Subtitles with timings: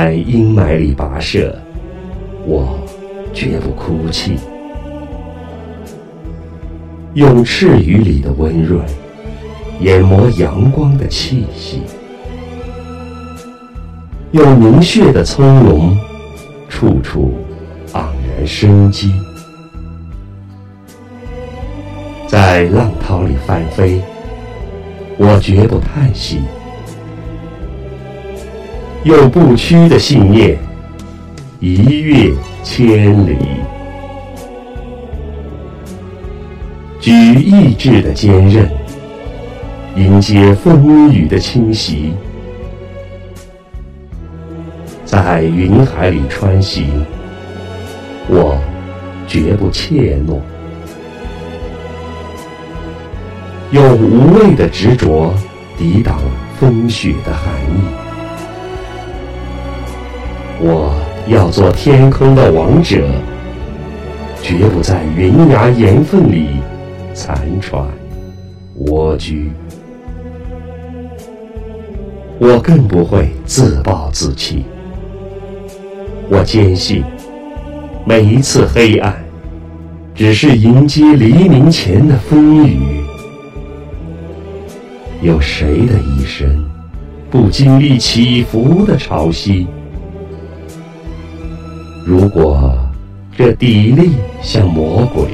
[0.00, 1.52] 在阴霾里跋涉，
[2.46, 2.78] 我
[3.34, 4.36] 绝不哭泣。
[7.14, 8.80] 用赤羽里的温润
[9.80, 11.82] 研磨阳光的气息，
[14.30, 15.98] 用凝血的葱茏，
[16.68, 17.34] 处处
[17.92, 18.04] 盎
[18.36, 19.12] 然生机。
[22.28, 24.00] 在浪涛里翻飞，
[25.16, 26.38] 我绝不叹息。
[29.04, 30.58] 用不屈的信念，
[31.60, 32.32] 一跃
[32.64, 33.36] 千里；
[37.00, 38.68] 举意志的坚韧，
[39.94, 42.12] 迎接风雨的侵袭。
[45.04, 47.06] 在云海里穿行，
[48.28, 48.58] 我
[49.28, 50.40] 绝不怯懦。
[53.70, 55.32] 用无畏的执着
[55.78, 56.20] 抵挡
[56.58, 58.07] 风雪的寒意，
[60.60, 60.92] 我
[61.28, 63.08] 要做天空的王者，
[64.42, 66.48] 绝不在云崖岩缝里
[67.14, 67.86] 残喘
[68.86, 69.52] 蜗居。
[72.40, 74.64] 我更不会自暴自弃。
[76.28, 77.04] 我坚信，
[78.04, 79.16] 每一次黑暗，
[80.12, 83.00] 只是迎接黎明前的风雨。
[85.22, 86.68] 有谁的一生
[87.30, 89.64] 不经历起伏的潮汐？
[92.08, 92.72] 如果
[93.36, 94.08] 这砥砺
[94.40, 95.26] 像魔鬼，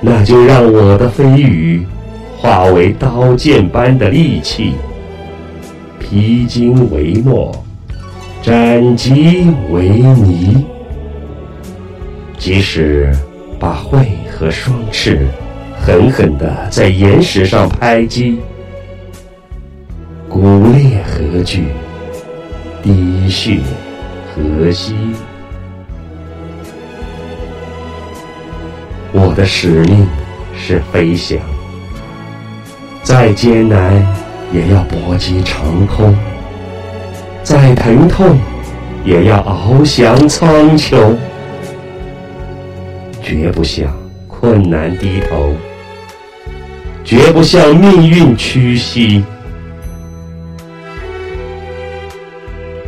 [0.00, 1.86] 那就让我的飞羽
[2.38, 4.72] 化为刀剑般的利器，
[6.00, 7.52] 披荆为诺，
[8.40, 10.64] 斩棘为尼。
[12.38, 13.14] 即使
[13.60, 15.28] 把喙和双翅。
[15.78, 18.38] 狠狠地在岩石上拍击，
[20.30, 21.64] 骨裂何惧？
[22.82, 23.58] 滴血
[24.34, 24.94] 何惜？
[29.12, 30.08] 我的使命
[30.56, 31.38] 是飞翔，
[33.04, 34.04] 再艰难
[34.52, 36.12] 也要搏击长空，
[37.44, 38.36] 再疼痛
[39.04, 41.14] 也要翱翔苍穹，
[43.22, 43.96] 绝不向
[44.26, 45.54] 困难低头。
[47.04, 49.22] 绝不向命运屈膝。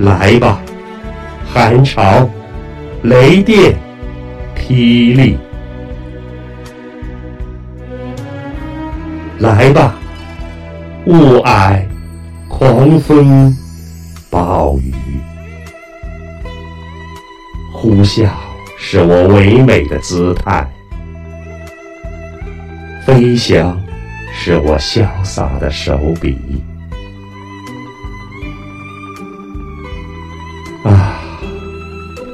[0.00, 0.60] 来吧，
[1.52, 2.28] 寒潮、
[3.02, 3.74] 雷电、
[4.56, 5.36] 霹雳！
[9.38, 9.94] 来吧，
[11.06, 11.84] 雾霭、
[12.48, 13.56] 狂风、
[14.30, 14.94] 暴雨！
[17.72, 18.28] 呼啸
[18.78, 20.66] 是我唯美的姿态，
[23.04, 23.78] 飞翔。
[24.32, 26.62] 是我潇洒的手笔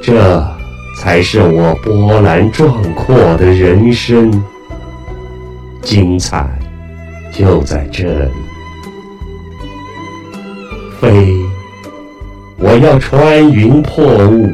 [0.07, 0.41] 这
[0.95, 4.31] 才是我波澜壮阔的人生，
[5.81, 6.47] 精彩
[7.29, 8.31] 就在这里。
[10.97, 11.35] 飞，
[12.55, 14.49] 我要穿云破雾，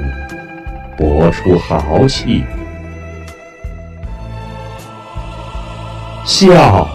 [0.97, 2.41] 搏出豪气；
[6.25, 6.87] 笑。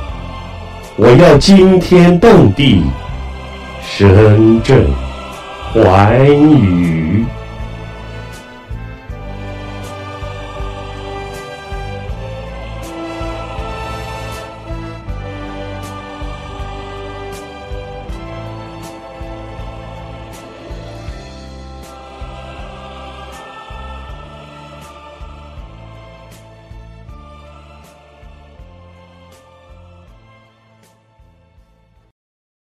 [0.97, 2.83] 我要惊天动地，
[3.87, 4.85] 声震
[5.73, 6.27] 寰
[6.61, 7.08] 宇。